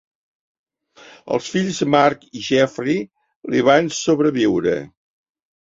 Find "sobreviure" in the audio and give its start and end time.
3.99-4.79